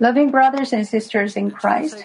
[0.00, 2.04] Loving brothers and sisters in Christ,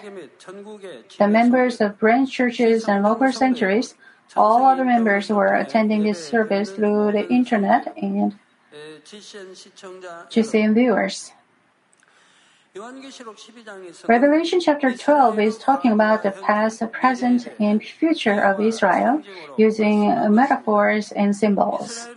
[1.18, 3.94] the members of branch churches and local centuries,
[4.36, 8.38] all other members who are attending this service through the internet and
[10.30, 11.32] GCN viewers.
[14.06, 19.24] Revelation chapter 12 is talking about the past, present, and future of Israel
[19.58, 22.08] using metaphors and symbols.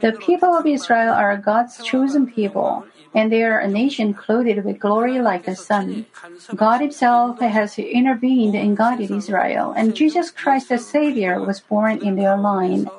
[0.00, 4.78] The people of Israel are God's chosen people, and they are a nation clothed with
[4.78, 6.06] glory like the sun.
[6.54, 12.16] God Himself has intervened and guided Israel, and Jesus Christ the Savior was born in
[12.16, 12.90] their line.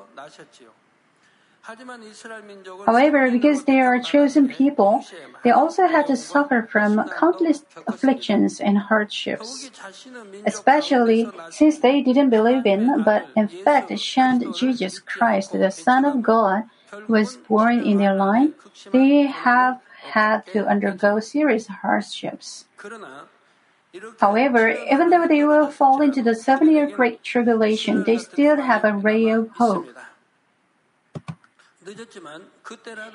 [2.85, 5.05] However, because they are a chosen people,
[5.43, 9.69] they also had to suffer from countless afflictions and hardships,
[10.45, 16.23] especially since they didn't believe in, but in fact shunned Jesus Christ, the Son of
[16.23, 18.55] God, who was born in their line.
[18.91, 22.65] They have had to undergo serious hardships.
[24.19, 28.85] However, even though they will fall into the seven year Great Tribulation, they still have
[28.85, 29.87] a ray of hope.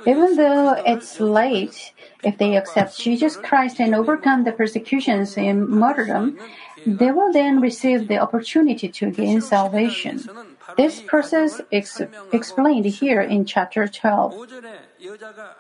[0.06, 1.92] Even though it's late,
[2.24, 6.38] if they accept Jesus Christ and overcome the persecutions and martyrdom,
[6.84, 10.28] they will then receive the opportunity to gain salvation.
[10.76, 14.48] This process is explained here in chapter 12.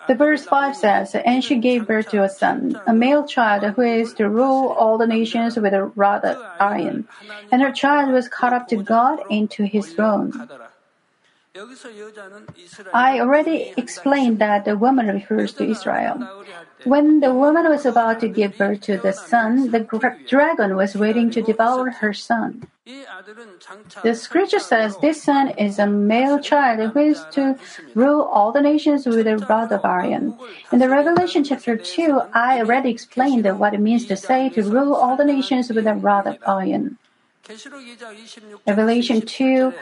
[0.08, 3.82] The verse 5 says, And she gave birth to a son, a male child who
[3.82, 7.06] is to rule all the nations with a rod of iron.
[7.52, 10.32] And her child was caught up to God into his throne.
[12.92, 16.18] I already explained that the woman refers to Israel.
[16.82, 19.86] When the woman was about to give birth to the son, the
[20.26, 22.66] dragon was waiting to devour her son.
[24.02, 27.56] The scripture says this son is a male child who is to
[27.94, 30.36] rule all the nations with a rod of iron.
[30.72, 34.94] In the Revelation chapter 2, I already explained what it means to say to rule
[34.94, 36.98] all the nations with a rod of iron.
[38.66, 39.72] Revelation 2,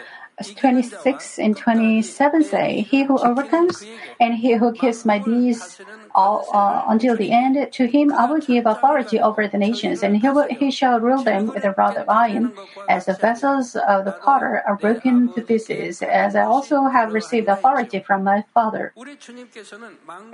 [0.40, 3.84] 26 and 27 say, He who overcomes
[4.18, 5.80] and he who keeps my deeds
[6.14, 10.16] all, uh, until the end, to him I will give authority over the nations, and
[10.16, 12.52] he, will, he shall rule them with a rod of iron.
[12.88, 17.48] As the vessels of the potter are broken to pieces, as I also have received
[17.48, 18.92] authority from my Father.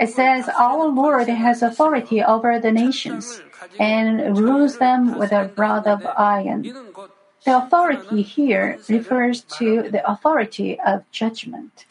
[0.00, 3.41] It says, Our Lord has authority over the nations
[3.78, 6.65] and rules them with a rod of iron.
[7.44, 11.87] The authority here refers to the authority of judgment.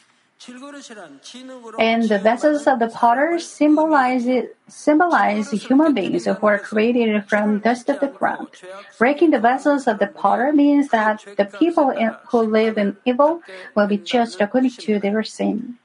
[1.78, 4.28] And the vessels of the potter symbolize,
[4.68, 8.48] symbolize human beings who are created from dust of the ground.
[8.98, 13.42] Breaking the vessels of the potter means that the people in, who live in evil
[13.74, 15.78] will be judged according to their sin.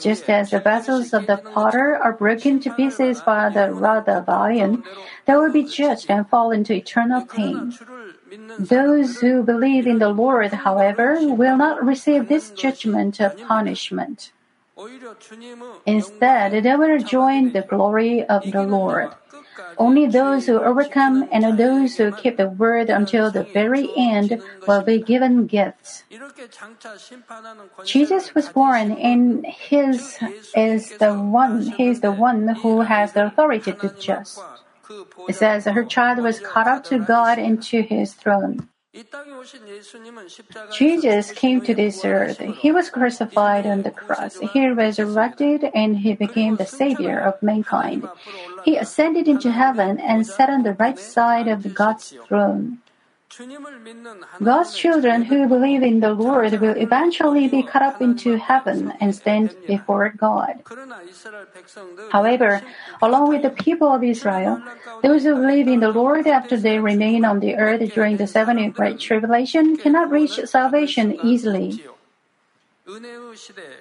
[0.00, 4.28] Just as the vessels of the potter are broken to pieces by the rod of
[4.28, 4.82] iron,
[5.26, 7.72] they will be judged and fall into eternal pain.
[8.58, 14.32] Those who believe in the Lord, however, will not receive this judgment of punishment.
[15.86, 19.10] Instead, they will join the glory of the Lord.
[19.78, 24.82] Only those who overcome and those who keep the word until the very end will
[24.82, 26.04] be given gifts.
[27.84, 30.18] Jesus was born and his
[30.54, 34.28] is the one he is the one who has the authority to judge.
[35.28, 38.68] It says her child was caught up to God and to his throne.
[40.72, 42.40] Jesus came to this earth.
[42.40, 44.38] He was crucified on the cross.
[44.38, 48.08] He resurrected and he became the savior of mankind.
[48.64, 52.78] He ascended into heaven and sat on the right side of God's throne.
[54.42, 59.14] God's children who believe in the Lord will eventually be caught up into heaven and
[59.14, 60.64] stand before God.
[62.10, 62.62] However,
[63.00, 64.60] along with the people of Israel,
[65.02, 68.58] those who believe in the Lord after they remain on the earth during the seven
[68.58, 71.84] year great tribulation cannot reach salvation easily.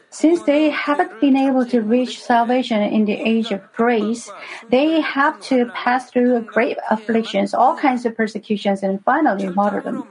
[0.10, 4.30] Since they haven't been able to reach salvation in the age of grace,
[4.70, 10.08] they have to pass through great afflictions, all kinds of persecutions, and finally martyrdom.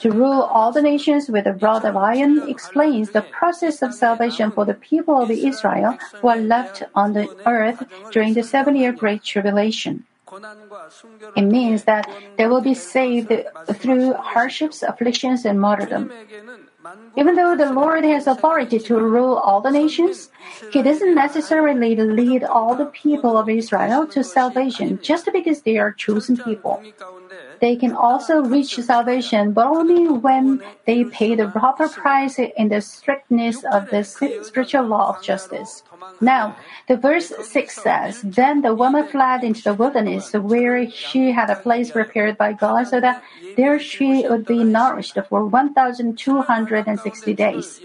[0.00, 4.50] To rule all the nations with a rod of iron explains the process of salvation
[4.50, 8.92] for the people of Israel who are left on the earth during the seven year
[8.92, 10.04] Great Tribulation.
[11.36, 13.32] It means that they will be saved
[13.74, 16.10] through hardships, afflictions, and martyrdom.
[17.16, 20.30] Even though the Lord has authority to rule all the nations,
[20.70, 25.92] He doesn't necessarily lead all the people of Israel to salvation just because they are
[25.92, 26.82] chosen people.
[27.60, 32.80] They can also reach salvation, but only when they pay the proper price in the
[32.80, 35.82] strictness of the spiritual law of justice.
[36.20, 36.56] Now,
[36.88, 41.56] the verse 6 says, Then the woman fled into the wilderness where she had a
[41.56, 43.22] place prepared by God so that
[43.56, 47.80] there she would be nourished for 1,260 days.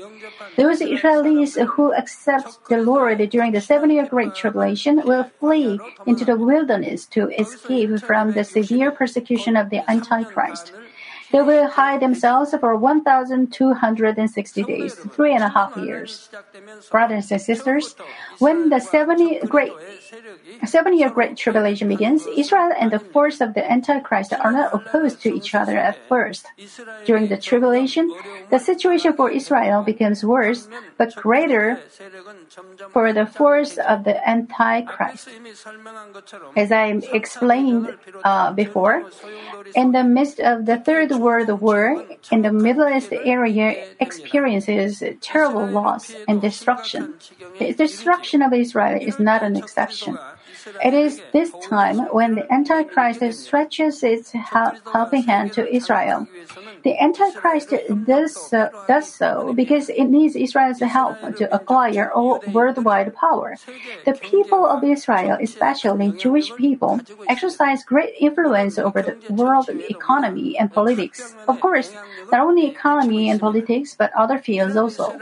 [0.58, 6.26] Those Israelis who accept the Lord during the seven year Great Tribulation will flee into
[6.26, 10.72] the wilderness to escape from the severe persecution of the Antichrist.
[11.36, 16.30] They will hide themselves for 1,260 days, three and a half years.
[16.90, 17.94] Brothers and sisters,
[18.40, 19.74] when the 70 great,
[20.66, 25.22] seven year Great Tribulation begins, Israel and the force of the Antichrist are not opposed
[25.24, 26.48] to each other at first.
[27.06, 28.16] During the tribulation,
[28.50, 31.82] the situation for Israel becomes worse, but greater
[32.92, 35.28] for the force of the Antichrist.
[36.56, 39.04] As I explained uh, before,
[39.76, 43.68] in the midst of the Third World War, in the Middle East area
[44.00, 47.16] experiences terrible loss and destruction.
[47.58, 50.14] The destruction of Israel is not an exception.
[50.84, 56.28] It is this time when the Antichrist stretches its helping hand to Israel.
[56.84, 57.74] The Antichrist
[58.06, 63.58] does so, does so because it needs Israel's help to acquire all worldwide power.
[64.06, 70.74] The people of Israel, especially Jewish people, exercise great influence over the world economy and
[70.74, 71.36] politics.
[71.48, 71.94] Of course,
[72.32, 75.20] not only economy and politics, but other fields also.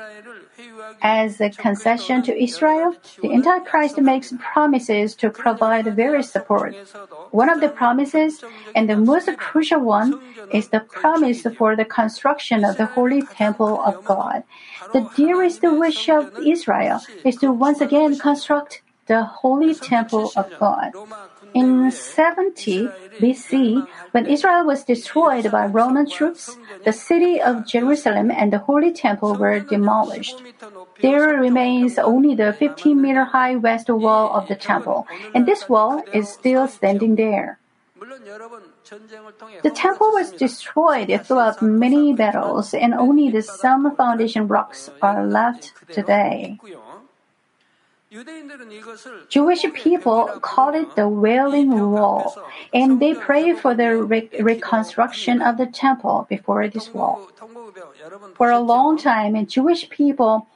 [1.01, 6.75] As a concession to Israel, the Antichrist makes promises to provide various support.
[7.31, 8.44] One of the promises,
[8.75, 10.19] and the most crucial one,
[10.51, 14.44] is the promise for the construction of the holy temple of God.
[14.94, 20.94] The dearest wish of Israel is to once again construct the holy temple of God.
[21.54, 22.90] In 70
[23.20, 28.92] BC, when Israel was destroyed by Roman troops, the city of Jerusalem and the Holy
[28.92, 30.42] Temple were demolished.
[31.02, 36.04] There remains only the 15 meter high west wall of the temple, and this wall
[36.14, 37.60] is still standing there.
[39.64, 45.74] The temple was destroyed throughout many battles, and only the some foundation rocks are left
[45.90, 46.60] today.
[49.30, 52.38] Jewish people call it the Wailing Wall,
[52.71, 57.27] and they pray for the re- reconstruction of the temple before this wall.
[58.36, 60.48] For a long time, Jewish people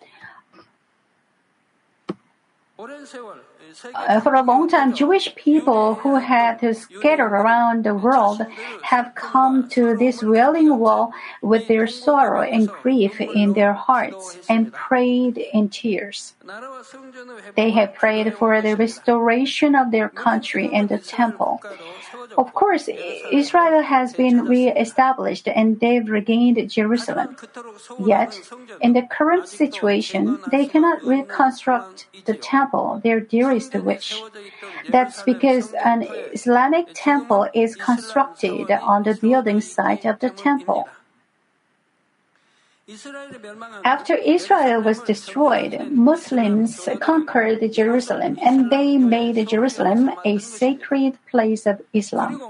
[3.93, 8.41] uh, for a long time, Jewish people who had scattered around the world
[8.81, 14.73] have come to this wailing wall with their sorrow and grief in their hearts and
[14.73, 16.33] prayed in tears.
[17.55, 21.61] They have prayed for the restoration of their country and the temple.
[22.37, 22.87] Of course,
[23.31, 27.35] Israel has been re-established and they've regained Jerusalem.
[28.05, 28.39] Yet,
[28.79, 34.21] in the current situation, they cannot reconstruct the temple, their dearest wish.
[34.89, 40.87] That's because an Islamic temple is constructed on the building site of the temple.
[43.83, 51.81] After Israel was destroyed, Muslims conquered Jerusalem and they made Jerusalem a sacred place of
[51.91, 52.41] Islam.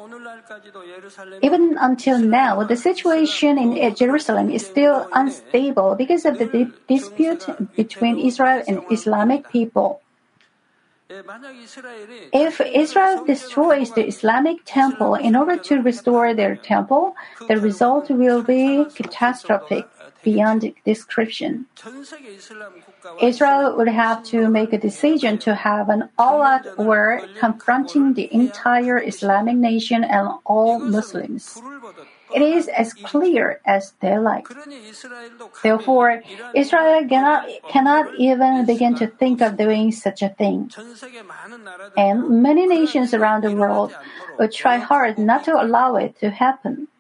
[1.42, 7.48] Even until now, the situation in Jerusalem is still unstable because of the di- dispute
[7.76, 10.02] between Israel and Islamic people.
[11.10, 17.16] If Israel destroys the Islamic temple in order to restore their temple,
[17.48, 19.88] the result will be catastrophic
[20.28, 21.52] beyond description.
[23.22, 29.00] Israel would have to make a decision to have an all-out war confronting the entire
[29.12, 31.44] Islamic nation and all Muslims.
[32.36, 34.46] It is as clear as daylight.
[35.64, 36.22] Therefore,
[36.54, 40.70] Israel cannot, cannot even begin to think of doing such a thing.
[41.96, 43.96] And many nations around the world
[44.38, 46.92] will try hard not to allow it to happen.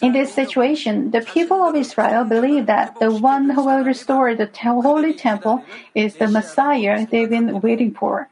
[0.00, 4.50] In this situation, the people of Israel believe that the one who will restore the
[4.56, 8.28] holy temple is the Messiah they've been waiting for.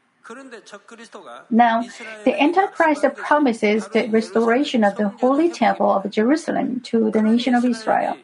[1.51, 1.83] Now,
[2.25, 7.65] the Antichrist promises the restoration of the holy temple of Jerusalem to the nation of
[7.65, 8.17] Israel.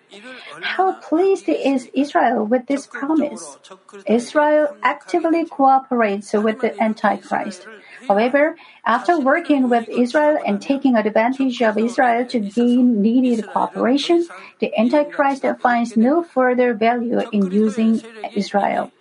[0.63, 3.59] How pleased is Israel with this promise?
[4.07, 7.67] Israel actively cooperates with the Antichrist.
[8.09, 14.27] However, after working with Israel and taking advantage of Israel to gain needed cooperation,
[14.61, 18.03] the Antichrist finds no further value in using
[18.35, 18.93] Israel.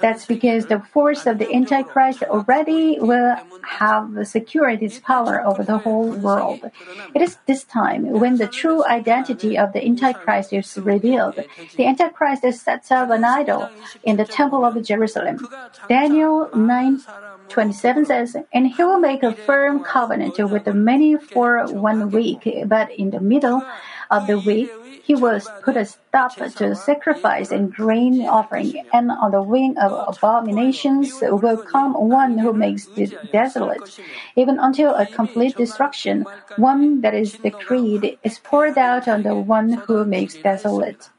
[0.00, 5.78] That's because the force of the Antichrist already will have secured its power over the
[5.78, 6.70] whole world.
[7.14, 11.42] It is this time when the true identity of the Antichrist is revealed.
[11.76, 13.70] The Antichrist sets up an idol
[14.02, 15.48] in the temple of Jerusalem.
[15.88, 17.00] Daniel 9
[17.48, 22.48] 27 says, And he will make a firm covenant with the many for one week,
[22.66, 23.62] but in the middle
[24.10, 24.70] of the week,
[25.04, 29.92] he will put a stop to sacrifice and grain offering, and on the wing of
[30.16, 34.00] abominations will come one who makes it desolate,
[34.34, 39.74] even until a complete destruction, one that is decreed, is poured out on the one
[39.86, 41.10] who makes desolate.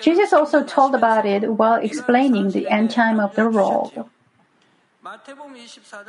[0.00, 4.10] Jesus also told about it while explaining the end time of the world.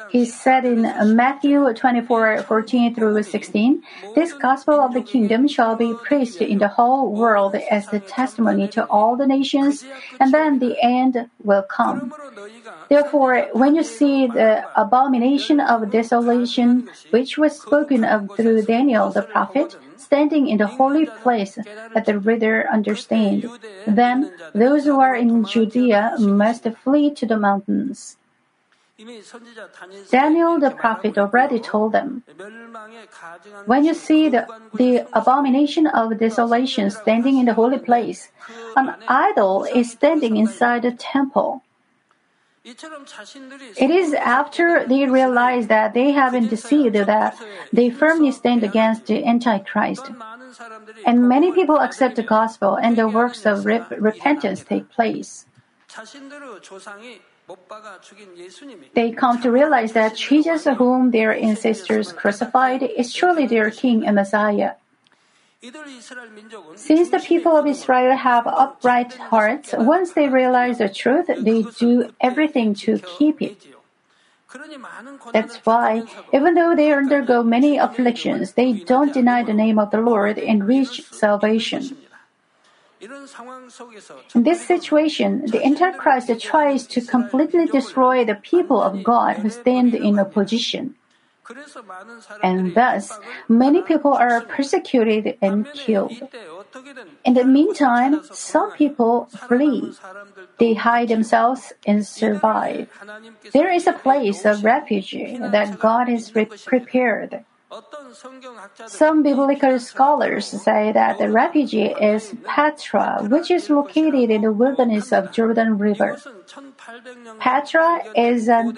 [0.10, 0.82] He said in
[1.16, 3.84] Matthew 24 14 through 16,
[4.16, 8.68] This gospel of the kingdom shall be preached in the whole world as the testimony
[8.70, 9.86] to all the nations,
[10.20, 12.14] and then the end will come.
[12.90, 19.22] Therefore, when you see the abomination of desolation, which was spoken of through Daniel the
[19.22, 21.58] prophet, standing in the holy place,
[21.94, 23.50] let the reader understand.
[23.86, 28.18] Then those who are in Judea must flee to the mountains.
[30.10, 32.24] Daniel the prophet already told them,
[33.68, 38.32] When you see the, the abomination of desolation standing in the holy place,
[38.76, 41.62] an idol is standing inside the temple.
[42.66, 47.38] It is after they realize that they have been deceived that
[47.72, 50.10] they firmly stand against the Antichrist.
[51.06, 55.46] And many people accept the gospel and the works of rep- repentance take place.
[58.94, 64.16] They come to realize that Jesus, whom their ancestors crucified, is truly their King and
[64.16, 64.74] Messiah.
[66.76, 72.14] Since the people of Israel have upright hearts, once they realize the truth, they do
[72.22, 73.58] everything to keep it.
[75.34, 80.00] That's why, even though they undergo many afflictions, they don't deny the name of the
[80.00, 81.98] Lord and reach salvation.
[83.00, 89.94] In this situation, the Antichrist tries to completely destroy the people of God who stand
[89.94, 90.96] in opposition.
[92.44, 93.14] And thus,
[93.48, 96.12] many people are persecuted and killed.
[97.24, 99.94] In the meantime, some people flee.
[100.60, 102.90] They hide themselves and survive.
[103.54, 107.46] There is a place of refuge that God has prepared.
[108.88, 115.12] Some biblical scholars say that the refugee is Petra, which is located in the wilderness
[115.12, 116.18] of Jordan River.
[117.40, 118.78] Petra is an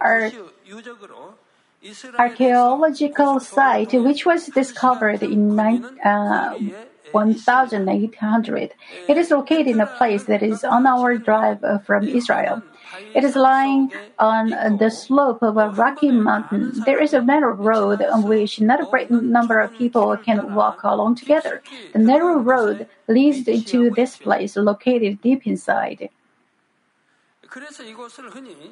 [0.00, 0.32] ar-
[2.18, 6.56] archaeological site which was discovered in nine, uh,
[7.12, 8.72] 1800.
[9.08, 12.62] It is located in a place that is on our drive from Israel.
[13.14, 16.72] It is lying on the slope of a rocky mountain.
[16.86, 20.82] There is a narrow road on which not a great number of people can walk
[20.82, 21.62] along together.
[21.92, 26.10] The narrow road leads to this place located deep inside.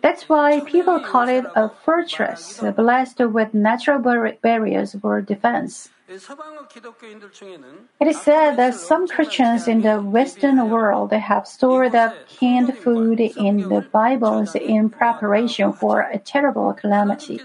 [0.03, 5.91] That's why people call it a fortress, blessed with natural bar- barriers for defense.
[6.11, 13.21] It is said that some Christians in the Western world have stored up canned food
[13.21, 17.43] in the Bibles in preparation for a terrible calamity.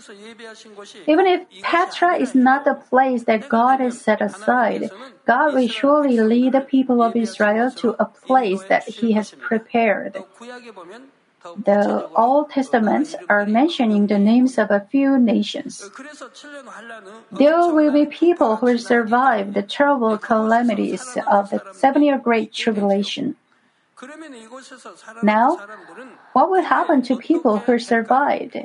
[1.08, 4.92] Even if Petra is not the place that God has set aside,
[5.26, 10.24] God will surely lead the people of Israel to a place that He has prepared.
[11.44, 15.90] The Old Testaments are mentioning the names of a few nations.
[17.32, 23.36] There will be people who survive the terrible calamities of the seven year Great Tribulation.
[25.22, 25.60] Now,
[26.34, 28.58] what will happen to people who survived?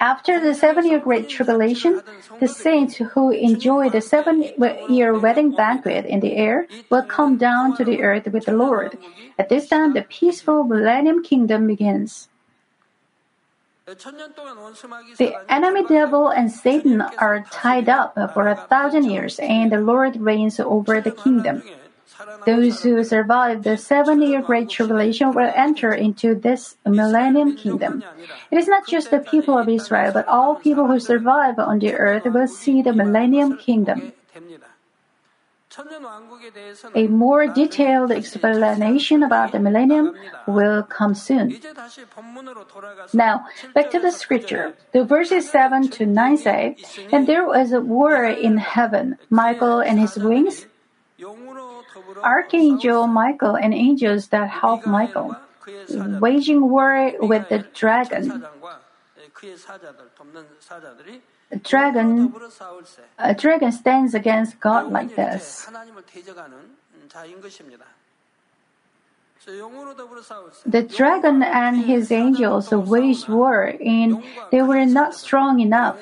[0.00, 2.00] After the seven year Great Tribulation,
[2.40, 4.42] the saints who enjoy the seven
[4.88, 8.98] year wedding banquet in the air will come down to the earth with the Lord.
[9.38, 12.28] At this time, the peaceful millennium kingdom begins.
[13.86, 20.16] The enemy devil and Satan are tied up for a thousand years, and the Lord
[20.16, 21.62] reigns over the kingdom.
[22.46, 28.04] Those who survive the seven year great tribulation will enter into this millennium kingdom.
[28.50, 31.94] It is not just the people of Israel, but all people who survive on the
[31.94, 34.12] earth will see the millennium kingdom.
[36.94, 40.14] A more detailed explanation about the millennium
[40.46, 41.58] will come soon.
[43.12, 44.74] Now, back to the scripture.
[44.92, 46.76] The verses 7 to 9 say,
[47.10, 49.18] And there was a war in heaven.
[49.30, 50.66] Michael and his wings
[52.22, 55.36] Archangel Michael and angels that help Michael,
[56.20, 58.44] waging war with the dragon.
[61.50, 62.34] A dragon,
[63.18, 65.68] a dragon stands against God like this.
[70.66, 75.98] The dragon and his angels waged war, and they were not strong enough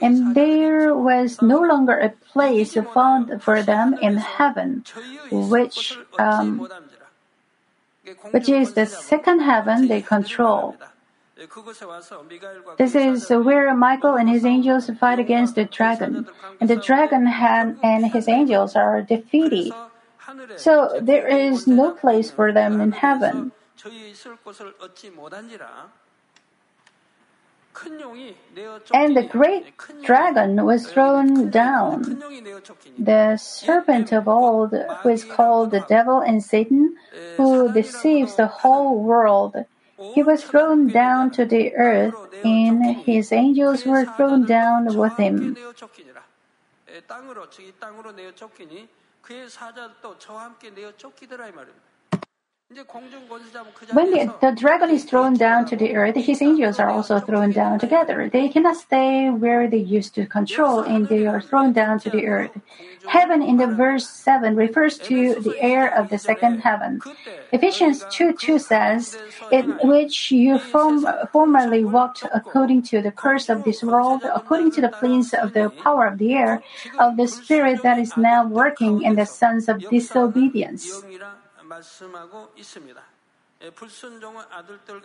[0.00, 4.84] and there was no longer a place found for them in heaven,
[5.30, 6.68] which, um,
[8.30, 10.76] which is the second heaven they control.
[12.76, 16.28] This is where Michael and his angels fight against the dragon,
[16.60, 19.72] and the dragon and his angels are defeated.
[20.56, 23.52] So there is no place for them in heaven.
[28.93, 32.23] And the great dragon was thrown down.
[32.97, 36.95] The serpent of old, who is called the devil and Satan,
[37.35, 39.55] who deceives the whole world,
[40.13, 45.55] he was thrown down to the earth, and his angels were thrown down with him.
[47.07, 48.87] 땅으로 이 땅으로 내어 쫓기니
[49.21, 51.88] 그의 사자도 저와 함께 내어 쫓기더라 이 말입니다.
[53.92, 57.50] When the, the dragon is thrown down to the earth, his angels are also thrown
[57.50, 58.30] down together.
[58.32, 62.28] They cannot stay where they used to control, and they are thrown down to the
[62.28, 62.52] earth.
[63.08, 67.00] Heaven in the verse 7 refers to the air of the second heaven.
[67.50, 69.18] Ephesians 2 2 says,
[69.50, 74.80] In which you form, formerly walked according to the curse of this world, according to
[74.80, 76.62] the prince of the power of the air,
[77.00, 81.02] of the spirit that is now working in the sons of disobedience.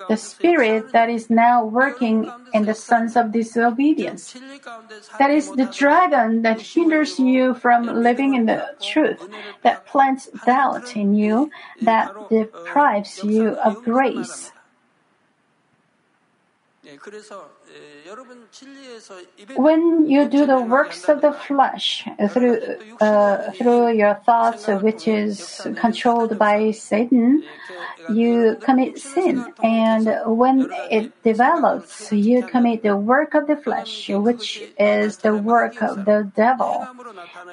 [0.08, 4.34] The spirit that is now working in the sons of disobedience.
[5.20, 9.20] That is the dragon that hinders you from living in the truth,
[9.64, 14.54] that plants doubt in you, that deprives you of grace.
[19.56, 25.66] When you do the works of the flesh through uh, through your thoughts, which is
[25.78, 27.44] controlled by Satan,
[28.10, 34.62] you commit sin, and when it develops, you commit the work of the flesh, which
[34.78, 36.86] is the work of the devil.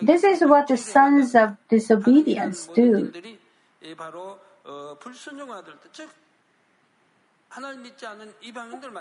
[0.02, 3.12] This is what the sons of disobedience do.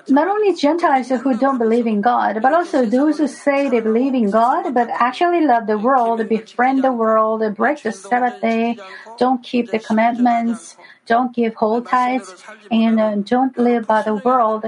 [0.10, 4.14] Not only Gentiles who don't believe in God, but also those who say they believe
[4.14, 8.78] in God but actually love the world, befriend the world, break the Sabbath day,
[9.18, 12.36] don't keep the commandments, don't give whole tithes,
[12.70, 14.66] and uh, don't live by the world.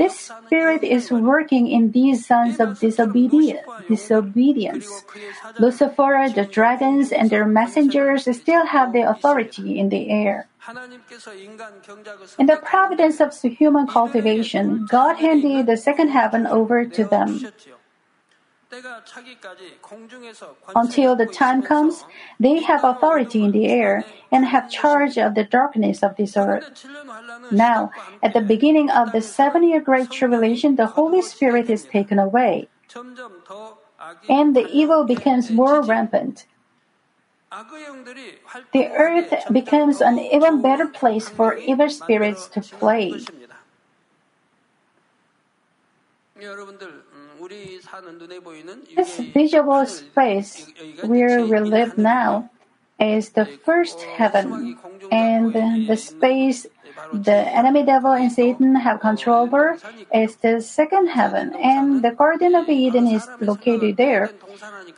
[0.00, 3.60] This spirit is working in these sons of disobedience.
[5.60, 10.48] Lucifer, the dragons, and their messengers still have the authority in the air.
[12.38, 17.44] In the providence of human cultivation, God handed the second heaven over to them.
[20.76, 22.04] Until the time comes,
[22.38, 26.86] they have authority in the air and have charge of the darkness of this earth.
[27.50, 27.90] Now,
[28.22, 32.68] at the beginning of the seven year Great Tribulation, the Holy Spirit is taken away,
[34.28, 36.46] and the evil becomes more rampant.
[38.72, 43.14] The earth becomes an even better place for evil spirits to play.
[48.96, 50.72] This visible space
[51.02, 52.50] where we live now
[52.98, 54.76] is the first heaven,
[55.10, 55.54] and
[55.88, 56.66] the space
[57.12, 59.78] the enemy devil and Satan have control over
[60.12, 64.30] is the second heaven, and the Garden of Eden is located there.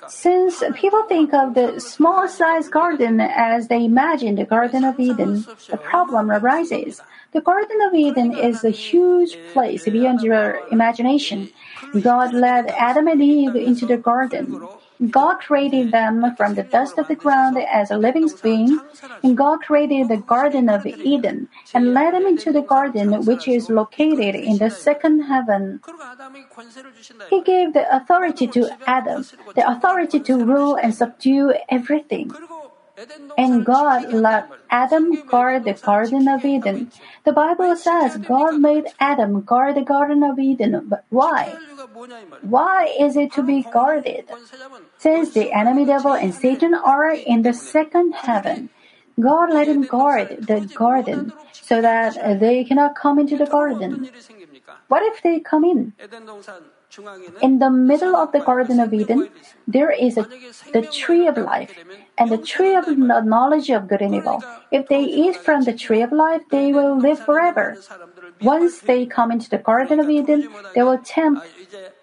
[0.09, 5.47] Since people think of the small sized garden as they imagine the Garden of Eden,
[5.71, 7.01] the problem arises.
[7.33, 11.51] The Garden of Eden is a huge place beyond your imagination.
[12.01, 14.61] God led Adam and Eve into the garden.
[15.11, 18.79] God created them from the dust of the ground as a living being,
[19.23, 23.69] and God created the Garden of Eden and led them into the garden which is
[23.69, 25.81] located in the second heaven.
[27.31, 32.31] He gave the authority to Adam, the authority to rule and subdue everything.
[33.39, 36.91] And God let Adam guard the Garden of Eden.
[37.25, 41.57] The Bible says God made Adam guard the Garden of Eden, but why?
[42.43, 44.29] Why is it to be guarded?
[44.99, 48.69] Since the enemy devil and Satan are in the second heaven,
[49.21, 54.09] God let him guard the garden so that they cannot come into the garden.
[54.89, 55.93] What if they come in?
[57.41, 59.31] In the middle of the Garden of Eden,
[59.67, 60.29] there is a,
[60.73, 61.73] the tree of life
[62.23, 64.43] and the tree of knowledge of good and evil.
[64.71, 67.77] If they eat from the tree of life, they will live forever.
[68.41, 71.43] Once they come into the Garden of Eden, they will tempt,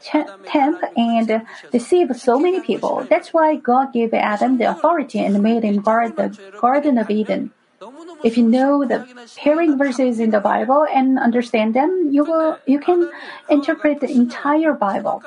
[0.01, 3.07] tempt and deceive so many people.
[3.09, 7.51] That's why God gave Adam the authority and made him guard the Garden of Eden.
[8.23, 12.79] If you know the pairing verses in the Bible and understand them, you will you
[12.79, 13.09] can
[13.47, 15.23] interpret the entire Bible.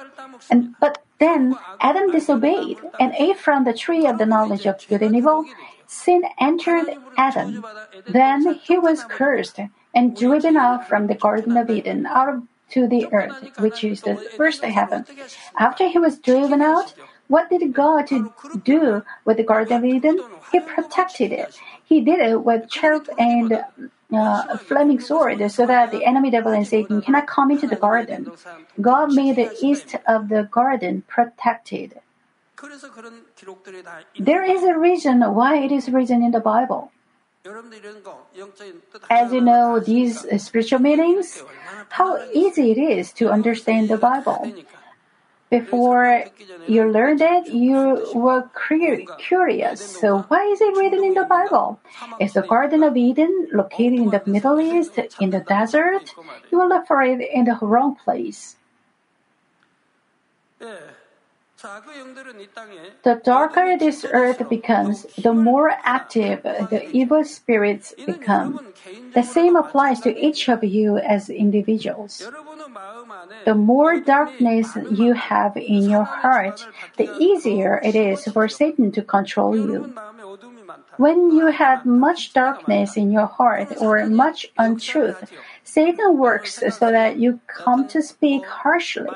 [0.50, 5.02] And but then Adam disobeyed and ate from the tree of the knowledge of good
[5.02, 5.44] and evil.
[5.86, 7.64] Sin entered Adam.
[8.08, 9.60] Then he was cursed
[9.94, 14.16] and driven out from the Garden of Eden, out to the earth, which is the
[14.36, 15.04] first heaven.
[15.58, 16.94] After he was driven out,
[17.28, 18.08] what did God
[18.64, 20.16] do with the Garden of Eden?
[20.50, 21.58] He protected it.
[21.84, 23.64] He did it with cherub and
[24.12, 28.30] uh, flaming sword so that the enemy devil and Satan cannot come into the garden.
[28.80, 32.00] God made the east of the garden protected.
[34.18, 36.92] There is a reason why it is written in the Bible.
[39.10, 41.42] As you know, these spiritual meanings,
[41.90, 44.52] how easy it is to understand the Bible.
[45.52, 46.24] Before
[46.66, 48.48] you learned it, you were
[49.18, 49.84] curious.
[49.84, 51.78] So why is it written in the Bible?
[52.18, 56.14] Is the Garden of Eden located in the Middle East, in the desert?
[56.50, 58.56] You will look for it in the wrong place.
[63.02, 68.72] The darker this earth becomes, the more active the evil spirits become.
[69.14, 72.26] The same applies to each of you as individuals.
[73.44, 79.02] The more darkness you have in your heart, the easier it is for Satan to
[79.02, 79.94] control you.
[80.96, 85.30] When you have much darkness in your heart or much untruth,
[85.64, 89.10] Satan works so that you come to speak harshly,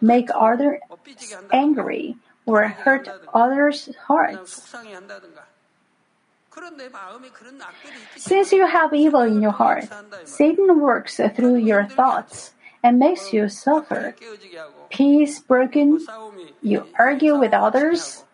[0.00, 0.80] make others
[1.52, 4.74] angry, or hurt others' hearts.
[8.16, 9.88] Since you have evil in your heart,
[10.24, 14.14] Satan works through your thoughts and makes you suffer.
[14.90, 16.04] Peace broken,
[16.60, 18.24] you argue with others.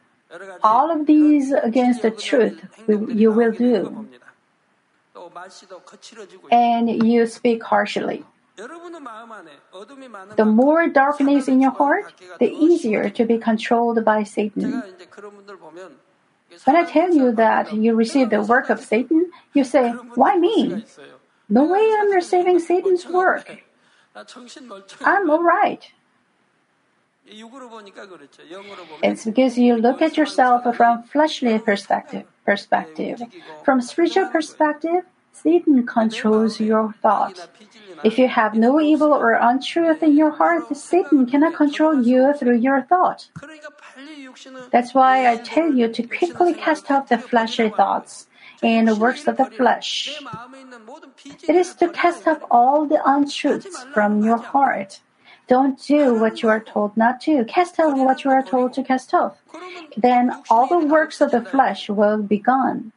[0.63, 4.09] All of these against the truth you will do.
[6.51, 8.25] And you speak harshly.
[10.37, 14.83] The more darkness in your heart, the easier to be controlled by Satan.
[16.65, 20.85] When I tell you that you receive the work of Satan, you say, Why me?
[21.49, 23.63] No way I'm receiving Satan's work.
[25.05, 25.93] I'm alright.
[29.03, 32.25] It's because you look at yourself from fleshly perspective.
[32.45, 33.23] Perspective.
[33.65, 35.05] From spiritual perspective,
[35.43, 37.49] Satan controls your thought.
[38.05, 42.57] If you have no evil or untruth in your heart, Satan cannot control you through
[42.57, 43.29] your thought.
[44.71, 48.27] That's why I tell you to quickly cast off the fleshly thoughts
[48.63, 50.21] and the works of the flesh.
[51.49, 55.01] It is to cast off all the untruths from your heart.
[55.47, 57.45] Don't do what you are told not to.
[57.45, 59.37] Cast off what you are told to cast off.
[59.97, 62.93] Then all the works of the flesh will be gone.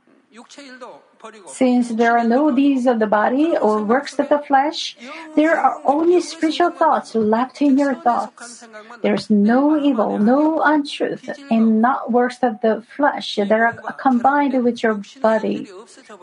[1.47, 4.97] Since there are no deeds of the body or works of the flesh,
[5.36, 8.65] there are only spiritual thoughts left in your thoughts.
[9.01, 14.81] There's no evil, no untruth, and not works of the flesh that are combined with
[14.81, 15.65] your body.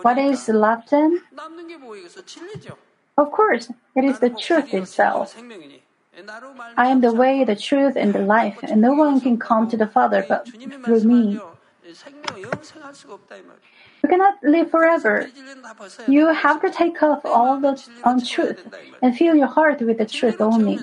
[0.02, 1.22] What is left then?
[3.16, 5.36] Of course, it is the truth itself.
[6.76, 9.76] I am the way, the truth, and the life, and no one can come to
[9.76, 10.48] the Father but
[10.84, 11.38] through me.
[14.02, 15.28] You cannot live forever.
[16.06, 18.60] You have to take off all the untruth
[19.02, 20.78] and fill your heart with the truth only.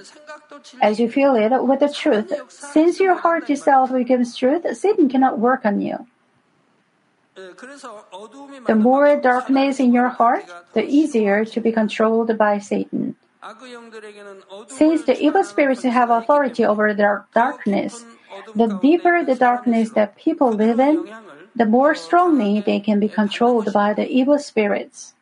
[0.81, 5.39] As you fill it with the truth, since your heart itself becomes truth, Satan cannot
[5.39, 6.07] work on you.
[7.35, 13.15] The more darkness in your heart, the easier to be controlled by Satan.
[14.67, 18.05] Since the evil spirits have authority over their darkness,
[18.55, 21.07] the deeper the darkness that people live in,
[21.55, 25.13] the more strongly they can be controlled by the evil spirits.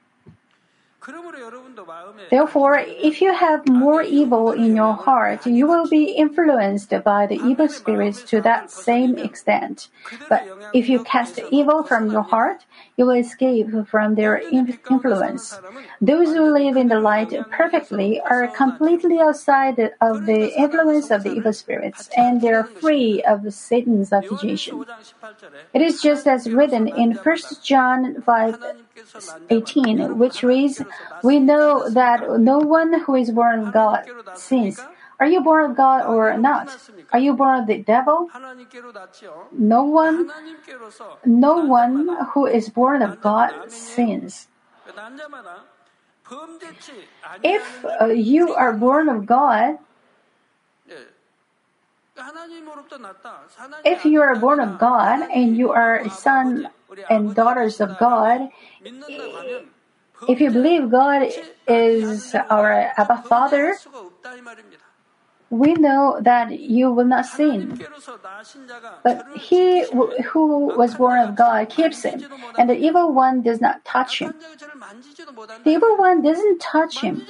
[2.29, 7.35] Therefore, if you have more evil in your heart, you will be influenced by the
[7.35, 9.89] evil spirits to that same extent.
[10.29, 12.63] But if you cast evil from your heart,
[12.97, 15.59] you will escape from their influence.
[16.01, 21.33] Those who live in the light perfectly are completely outside of the influence of the
[21.33, 24.85] evil spirits, and they are free of Satan's accusation.
[25.73, 28.59] It is just as written in 1 John 5
[29.49, 30.81] 18, which reads,
[31.23, 34.79] We know that no one who is born of God sins.
[35.19, 36.69] Are you born of God or not?
[37.11, 38.29] Are you born of the devil?
[39.51, 40.31] No one,
[41.25, 44.47] no one who is born of God sins.
[47.43, 49.77] If uh, you are born of God,
[53.83, 56.69] if you are born of God and you are son
[57.09, 58.49] and daughters of God,
[60.29, 61.27] if you believe God
[61.67, 63.75] is our Abba Father,
[65.53, 67.79] we know that you will not sin.
[69.03, 69.85] But he
[70.31, 72.25] who was born of God keeps him,
[72.57, 74.33] and the evil one does not touch him.
[75.63, 77.21] The evil one doesn't touch him,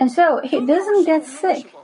[0.00, 1.74] and so he doesn't get sick.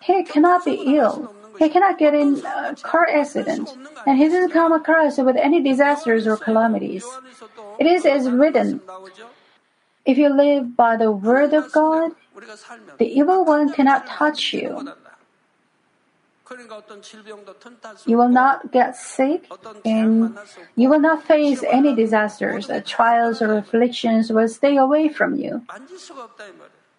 [0.00, 1.34] He cannot be ill.
[1.58, 3.68] He cannot get in a car accident,
[4.06, 7.04] and he doesn't come across with any disasters or calamities.
[7.78, 8.80] It is as written,
[10.04, 12.12] if you live by the word of God,
[12.98, 14.88] the evil one cannot touch you.
[18.06, 19.48] You will not get sick
[19.84, 20.36] and
[20.74, 22.68] you will not face any disasters.
[22.84, 25.62] Trials or afflictions will stay away from you.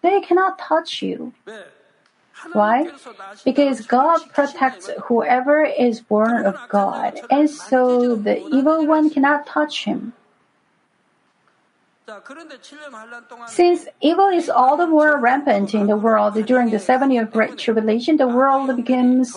[0.00, 1.34] They cannot touch you.
[2.52, 2.90] Why?
[3.44, 9.84] Because God protects whoever is born of God, and so the evil one cannot touch
[9.84, 10.14] him.
[13.46, 17.58] Since evil is all the more rampant in the world during the seven year Great
[17.58, 19.36] Tribulation, the world becomes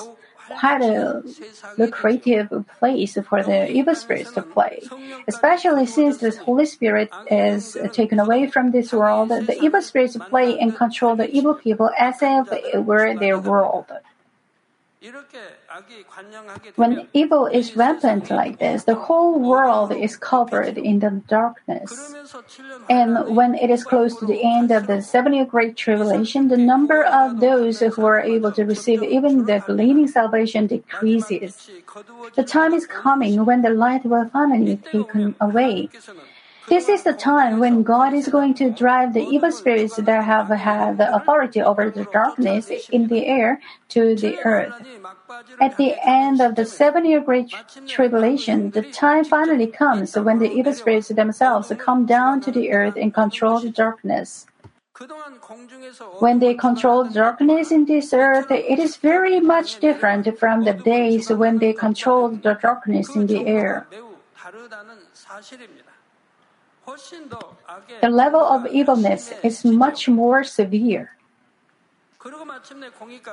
[0.59, 1.23] quite a
[1.77, 2.49] lucrative
[2.79, 4.81] place for the evil spirits to play.
[5.27, 10.59] Especially since the Holy Spirit is taken away from this world, the evil spirits play
[10.59, 13.85] and control the evil people as if it were their world.
[16.75, 22.15] When evil is rampant like this, the whole world is covered in the darkness.
[22.89, 26.57] And when it is close to the end of the seven year Great Tribulation, the
[26.57, 31.69] number of those who are able to receive even the gleaming salvation decreases.
[32.35, 35.89] The time is coming when the light will finally be taken away.
[36.67, 40.49] This is the time when God is going to drive the evil spirits that have
[40.49, 44.73] had the authority over the darkness in the air to the earth.
[45.61, 47.53] At the end of the seven year great
[47.87, 52.95] tribulation, the time finally comes when the evil spirits themselves come down to the earth
[52.97, 54.47] and control the darkness.
[56.19, 61.29] When they control darkness in this earth, it is very much different from the days
[61.29, 63.85] when they controlled the darkness in the air.
[68.01, 71.15] The level of evilness is much more severe.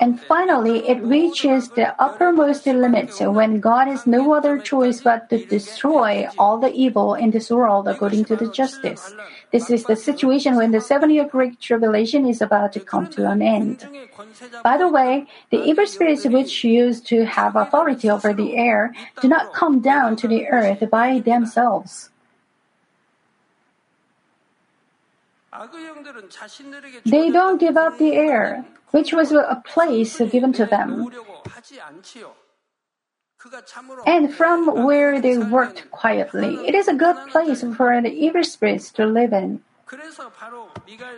[0.01, 5.47] And finally, it reaches the uppermost limits when God has no other choice but to
[5.47, 9.15] destroy all the evil in this world according to the justice.
[9.51, 13.31] This is the situation when the seven year Great Tribulation is about to come to
[13.31, 13.89] an end.
[14.63, 19.29] By the way, the evil spirits which used to have authority over the air do
[19.29, 22.12] not come down to the earth by themselves.
[27.05, 31.13] They don't give up the air, which was a place given to them.
[34.07, 38.91] And from where they worked quietly, it is a good place for the evil spirits
[38.93, 39.61] to live in.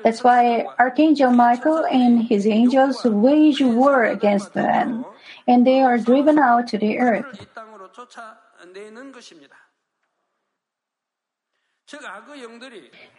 [0.02, 5.04] That's why Archangel Michael and his angels wage war against them,
[5.46, 7.46] and they are driven out to the earth.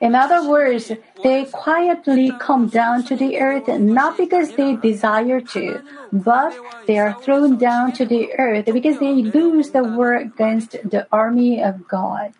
[0.01, 5.81] In other words, they quietly come down to the earth not because they desire to,
[6.11, 11.07] but they are thrown down to the earth because they lose the war against the
[11.11, 12.33] army of God.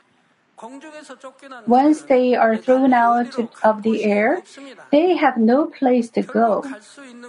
[1.68, 4.42] Once they are thrown out of the air,
[4.92, 6.64] they have no place to go.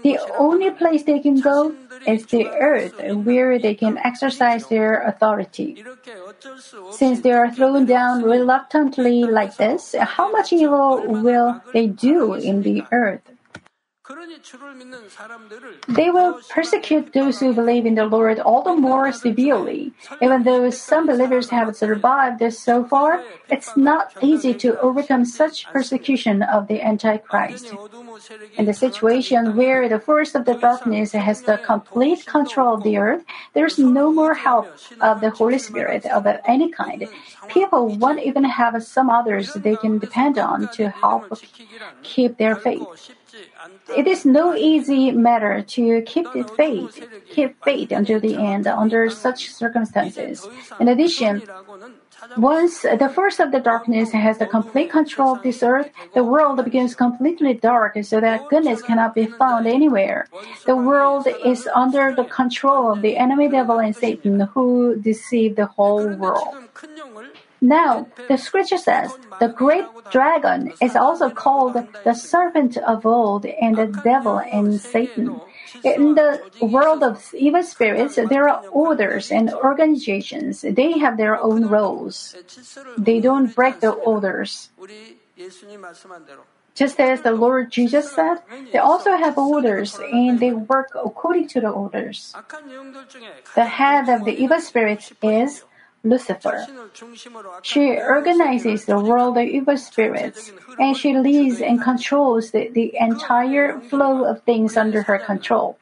[0.05, 1.75] The only place they can go
[2.07, 2.95] is the earth
[3.27, 5.83] where they can exercise their authority.
[6.93, 12.63] Since they are thrown down reluctantly like this, how much evil will they do in
[12.63, 13.36] the earth?
[15.89, 19.93] They will persecute those who believe in the Lord all the more severely.
[20.23, 25.67] Even though some believers have survived this so far, it's not easy to overcome such
[25.67, 27.75] persecution of the Antichrist.
[28.57, 32.99] In the situation where the force of the darkness has the complete control of the
[32.99, 34.67] earth, there's no more help
[35.01, 37.09] of the Holy Spirit of any kind.
[37.49, 41.27] People won't even have some others they can depend on to help
[42.03, 42.87] keep their faith.
[43.97, 49.11] It is no easy matter to keep the faith, keep faith until the end under
[49.11, 50.47] such circumstances.
[50.81, 51.43] In addition,
[52.37, 56.63] once the force of the darkness has the complete control of this earth, the world
[56.65, 60.29] becomes completely dark so that goodness cannot be found anywhere.
[60.65, 65.67] The world is under the control of the enemy devil and Satan who deceive the
[65.67, 66.55] whole world.
[67.67, 73.77] Now, the scripture says the great dragon is also called the serpent of old and
[73.77, 75.41] the devil and Satan.
[75.83, 80.63] In the world of evil spirits, there are orders and organizations.
[80.63, 82.37] They have their own roles.
[82.97, 84.71] They don't break the orders.
[86.77, 88.37] Just as the Lord Jesus said,
[88.71, 92.35] they also have orders and they work according to the orders.
[93.55, 95.65] The head of the evil spirits is
[96.09, 96.67] Lucifer.
[97.63, 103.81] She organizes the world of evil spirits, and she leads and controls the, the entire
[103.81, 105.79] flow of things under her control.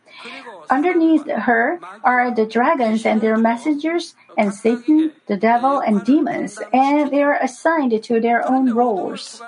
[0.70, 7.10] Underneath her are the dragons and their messengers, and Satan, the devil, and demons, and
[7.10, 9.42] they are assigned to their own roles.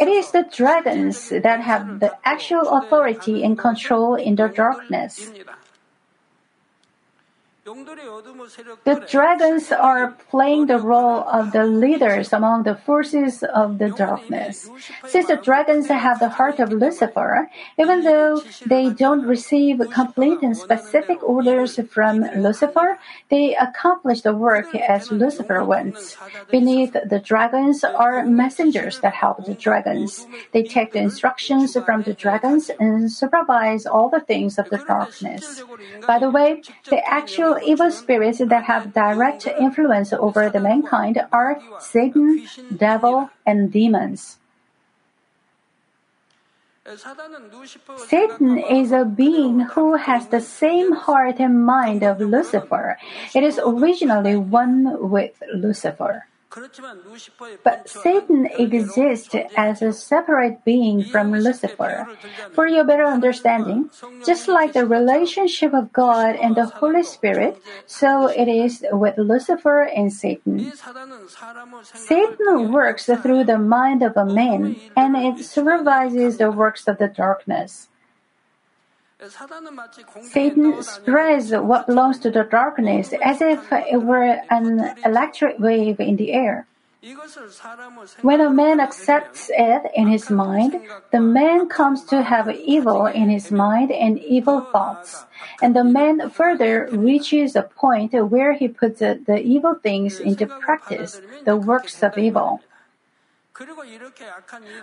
[0.00, 5.30] It is the dragons that have the actual authority and control in the darkness.
[7.66, 14.70] The dragons are playing the role of the leaders among the forces of the darkness.
[15.08, 20.56] Since the dragons have the heart of Lucifer, even though they don't receive complete and
[20.56, 23.00] specific orders from Lucifer,
[23.30, 26.16] they accomplish the work as Lucifer wants.
[26.52, 30.24] Beneath the dragons are messengers that help the dragons.
[30.52, 35.64] They take the instructions from the dragons and supervise all the things of the darkness.
[36.06, 41.60] By the way, the actual evil spirits that have direct influence over the mankind are
[41.80, 44.38] Satan, devil, and demons.
[48.06, 52.96] Satan is a being who has the same heart and mind of Lucifer.
[53.34, 56.26] It is originally one with Lucifer.
[57.62, 62.08] But Satan exists as a separate being from Lucifer.
[62.52, 63.90] For your better understanding,
[64.24, 69.82] just like the relationship of God and the Holy Spirit, so it is with Lucifer
[69.82, 70.72] and Satan.
[71.94, 77.08] Satan works through the mind of a man, and it supervises the works of the
[77.08, 77.88] darkness.
[80.22, 86.16] Satan spreads what belongs to the darkness as if it were an electric wave in
[86.16, 86.66] the air.
[88.20, 93.30] When a man accepts it in his mind, the man comes to have evil in
[93.30, 95.24] his mind and evil thoughts.
[95.62, 101.22] And the man further reaches a point where he puts the evil things into practice,
[101.44, 102.60] the works of evil.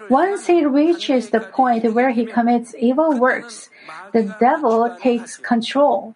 [0.09, 3.69] Once he reaches the point where he commits evil works,
[4.13, 6.15] the devil takes control.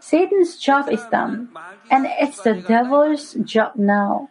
[0.00, 1.48] Satan's job is done,
[1.90, 4.30] and it's the devil's job now.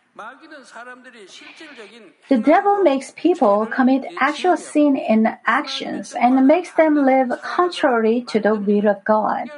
[2.29, 8.39] The devil makes people commit actual sin in actions and makes them live contrary to
[8.39, 9.51] the will of God.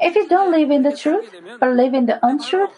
[0.00, 2.70] If you don't live in the truth, but live in the untruth,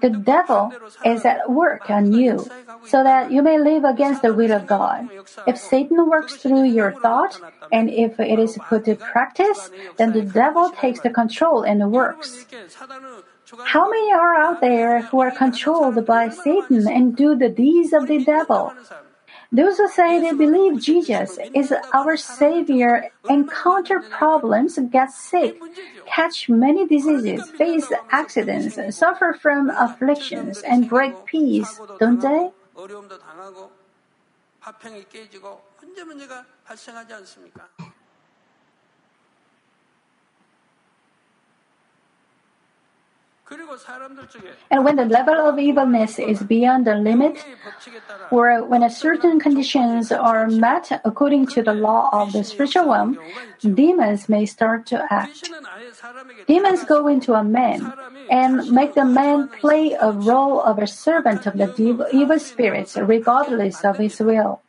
[0.00, 0.72] the devil
[1.04, 2.44] is at work on you
[2.86, 5.08] so that you may live against the will of God.
[5.46, 7.40] If Satan works through your thought
[7.72, 12.46] and if it is put to practice, then the devil takes the control and works.
[13.64, 18.06] How many are out there who are controlled by Satan and do the deeds of
[18.06, 18.72] the devil?
[19.52, 25.60] Those who say they believe Jesus is our Savior encounter problems, get sick,
[26.06, 32.50] catch many diseases, face accidents, suffer from afflictions, and break peace, don't they?
[44.70, 47.44] And when the level of evilness is beyond the limit,
[48.30, 53.18] or when certain conditions are met according to the law of the spiritual realm,
[53.60, 55.50] demons may start to act.
[56.46, 57.92] Demons go into a man
[58.30, 63.84] and make the man play a role of a servant of the evil spirits regardless
[63.84, 64.60] of his will.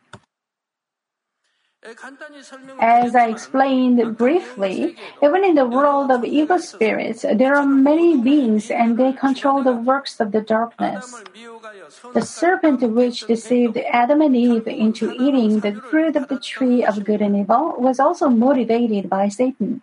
[2.79, 8.71] As I explained briefly, even in the world of evil spirits, there are many beings
[8.71, 11.23] and they control the works of the darkness.
[12.13, 17.03] The serpent which deceived Adam and Eve into eating the fruit of the tree of
[17.03, 19.81] good and evil was also motivated by Satan.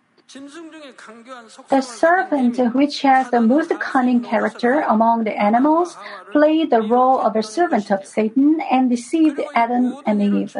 [1.69, 5.95] The serpent, which has the most cunning character among the animals,
[6.31, 10.57] played the role of a servant of Satan and deceived Adam and Eve.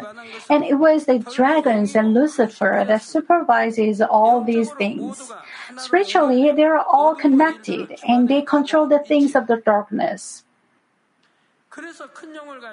[0.48, 5.32] And it was the dragons and Lucifer that supervises all these things.
[5.78, 10.44] Spiritually, they are all connected and they control the things of the darkness.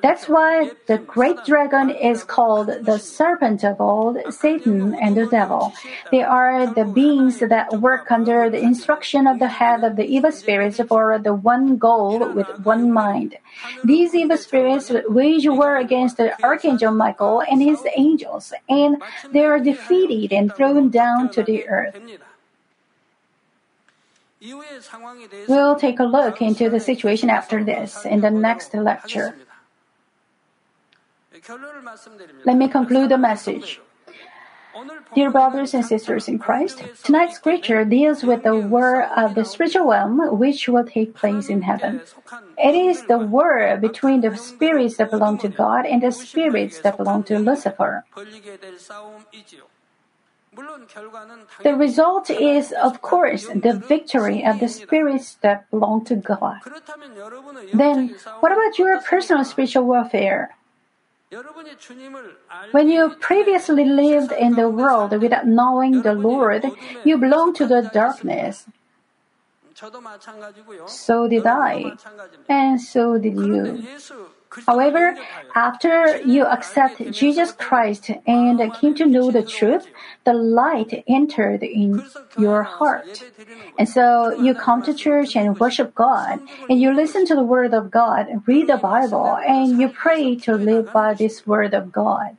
[0.02, 5.72] That's why the great dragon is called the serpent of old, Satan and the devil.
[6.10, 10.32] They are the beings that work under the instruction of the head of the evil
[10.32, 13.38] spirits for the one goal with one mind.
[13.84, 19.60] These evil spirits wage war against the archangel Michael and his angels, and they are
[19.60, 21.96] defeated and thrown down to the earth.
[25.48, 29.36] We'll take a look into the situation after this in the next lecture.
[32.44, 33.80] Let me conclude the message.
[35.14, 39.90] Dear brothers and sisters in Christ, tonight's scripture deals with the war of the spiritual
[39.90, 42.00] realm which will take place in heaven.
[42.56, 46.96] It is the war between the spirits that belong to God and the spirits that
[46.96, 48.04] belong to Lucifer.
[51.62, 56.58] The result is, of course, the victory of the spirits that belong to God.
[57.72, 60.56] Then, what about your personal spiritual warfare?
[62.72, 66.64] When you previously lived in the world without knowing the Lord,
[67.04, 68.66] you belong to the darkness.
[70.86, 71.96] So did I,
[72.48, 73.82] and so did you.
[74.66, 75.16] However,
[75.54, 79.86] after you accept Jesus Christ and came to know the truth,
[80.24, 82.02] the light entered in
[82.36, 83.22] your heart.
[83.78, 87.72] And so you come to church and worship God, and you listen to the Word
[87.72, 92.36] of God, read the Bible, and you pray to live by this Word of God.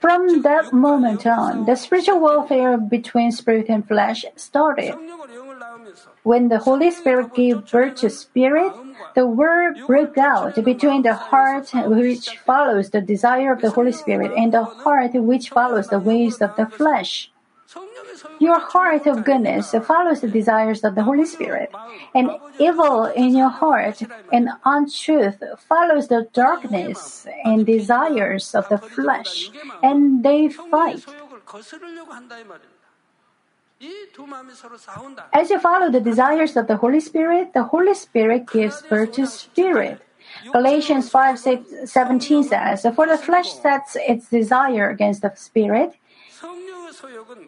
[0.00, 4.94] From that moment on, the spiritual warfare between spirit and flesh started.
[6.22, 8.72] When the Holy Spirit gave birth to spirit,
[9.14, 14.32] the war broke out between the heart which follows the desire of the Holy Spirit
[14.34, 17.30] and the heart which follows the ways of the flesh.
[18.38, 21.70] Your heart of goodness follows the desires of the Holy Spirit,
[22.14, 24.02] and evil in your heart
[24.32, 29.50] and untruth follows the darkness and desires of the flesh,
[29.82, 31.04] and they fight.
[35.32, 39.26] As you follow the desires of the Holy Spirit, the Holy Spirit gives birth to
[39.26, 40.00] spirit.
[40.52, 41.38] Galatians 5
[41.84, 45.96] 17 says, For the flesh sets its desire against the spirit,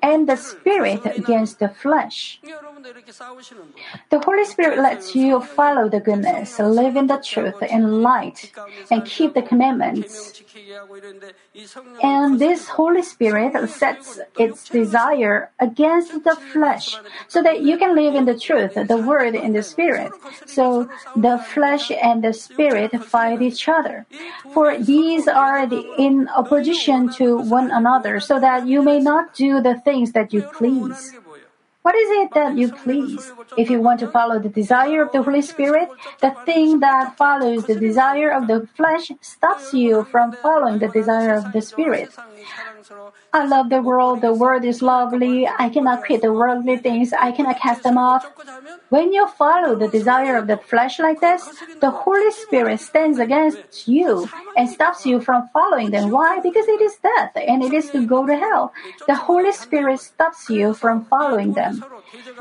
[0.03, 2.41] and the spirit against the flesh.
[4.11, 8.53] The Holy Spirit lets you follow the goodness, live in the truth and light,
[8.91, 10.43] and keep the commandments.
[12.03, 18.15] And this Holy Spirit sets its desire against the flesh, so that you can live
[18.15, 20.13] in the truth, the word, and the spirit.
[20.47, 24.07] So the flesh and the spirit fight each other.
[24.53, 29.61] For these are the, in opposition to one another, so that you may not do
[29.61, 31.13] the things that you please.
[31.83, 33.33] What is it that you please?
[33.57, 35.89] If you want to follow the desire of the Holy Spirit,
[36.21, 41.35] the thing that follows the desire of the flesh stops you from following the desire
[41.35, 42.11] of the Spirit.
[43.33, 44.23] I love the world.
[44.23, 45.47] The world is lovely.
[45.47, 47.13] I cannot quit the worldly things.
[47.13, 48.25] I cannot cast them off.
[48.89, 51.43] When you follow the desire of the flesh like this,
[51.81, 56.11] the Holy Spirit stands against you and stops you from following them.
[56.11, 56.41] Why?
[56.41, 58.73] Because it is death and it is to go to hell.
[59.07, 61.85] The Holy Spirit stops you from following them.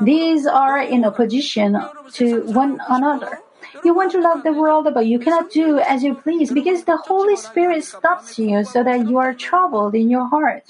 [0.00, 1.76] These are in opposition
[2.14, 3.40] to one another.
[3.84, 6.96] You want to love the world, but you cannot do as you please because the
[6.96, 10.64] Holy Spirit stops you so that you are troubled in your heart.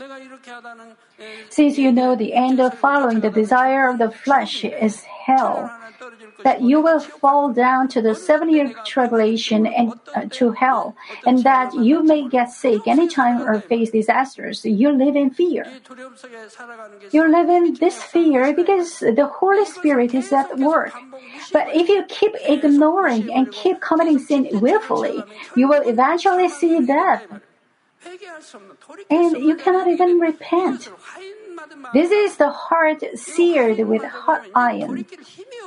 [1.49, 5.71] Since you know the end of following the desire of the flesh is hell,
[6.45, 11.43] that you will fall down to the seven year tribulation and uh, to hell, and
[11.45, 14.64] that you may get sick anytime or face disasters.
[14.64, 15.66] You live in fear.
[17.12, 20.93] You live in this fear because the Holy Spirit is at work.
[21.53, 25.22] But if you keep ignoring and keep committing sin willfully,
[25.55, 27.24] you will eventually see death.
[29.11, 30.89] And you cannot even repent.
[31.93, 35.07] This is the heart seared with hot iron.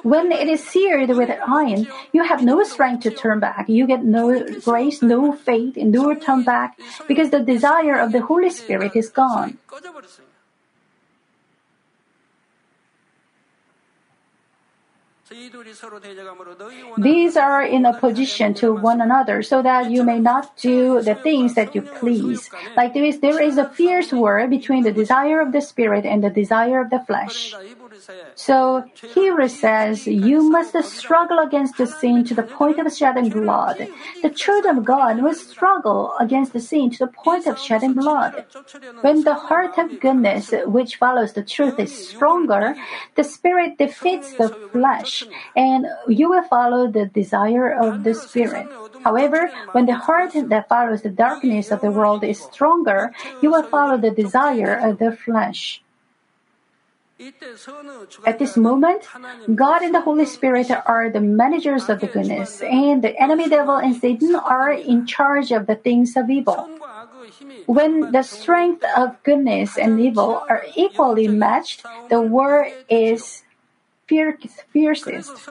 [0.04, 3.68] When it is seared with iron, you have no strength to turn back.
[3.68, 8.22] You get no grace, no faith, and no turn back because the desire of the
[8.22, 9.58] Holy Spirit is gone.
[16.98, 21.54] These are in opposition to one another so that you may not do the things
[21.56, 22.50] that you please.
[22.76, 26.30] Like this, there is a fierce war between the desire of the spirit and the
[26.30, 27.54] desire of the flesh.
[28.36, 33.88] So Hebrews says, You must struggle against the sin to the point of shedding blood.
[34.22, 38.46] The children of God must struggle against the sin to the point of shedding blood.
[39.02, 42.76] When the heart of goodness, which follows the truth, is stronger,
[43.16, 45.19] the spirit defeats the flesh,
[45.56, 48.68] and you will follow the desire of the spirit.
[49.04, 53.64] However, when the heart that follows the darkness of the world is stronger, you will
[53.64, 55.82] follow the desire of the flesh.
[58.26, 59.04] At this moment,
[59.54, 63.76] God and the Holy Spirit are the managers of the goodness, and the enemy devil
[63.76, 66.70] and Satan are in charge of the things of evil.
[67.66, 73.44] When the strength of goodness and evil are equally matched, the war is
[74.10, 75.50] fiercest.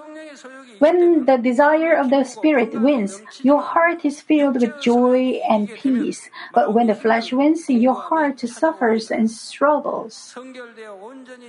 [0.78, 6.28] When the desire of the Spirit wins, your heart is filled with joy and peace.
[6.54, 10.34] But when the flesh wins, your heart suffers and struggles.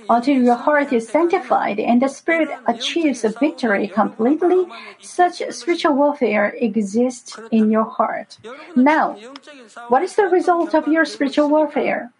[0.08, 4.66] Until your heart is sanctified and the Spirit achieves a victory completely,
[5.00, 8.38] such spiritual warfare exists in your heart.
[8.74, 9.18] Now,
[9.88, 12.12] what is the result of your spiritual warfare?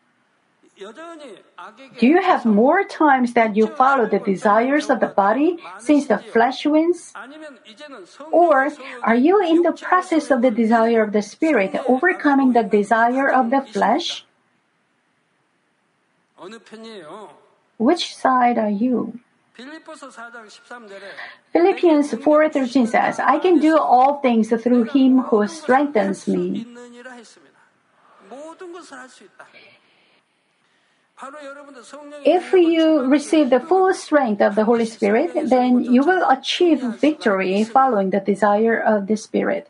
[0.81, 6.17] Do you have more times that you follow the desires of the body since the
[6.17, 7.13] flesh wins?
[8.33, 8.73] Or
[9.03, 13.51] are you in the process of the desire of the spirit overcoming the desire of
[13.51, 14.25] the flesh?
[17.77, 19.21] Which side are you?
[21.53, 26.65] Philippians 4:13 says, "I can do all things through him who strengthens me."
[32.25, 37.65] If you receive the full strength of the Holy Spirit, then you will achieve victory
[37.65, 39.69] following the desire of the Spirit.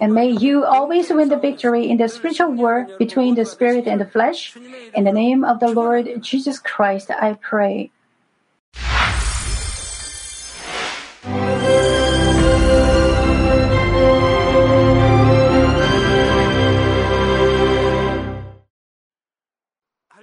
[0.00, 4.00] And may you always win the victory in the spiritual war between the spirit and
[4.00, 4.56] the flesh.
[4.94, 7.90] In the name of the Lord Jesus Christ, I pray.